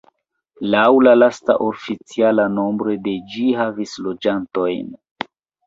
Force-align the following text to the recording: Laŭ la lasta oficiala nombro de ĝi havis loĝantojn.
Laŭ 0.75 0.85
la 1.07 1.13
lasta 1.17 1.57
oficiala 1.65 2.47
nombro 2.55 2.97
de 3.09 3.15
ĝi 3.37 3.47
havis 3.63 3.97
loĝantojn. 4.09 4.93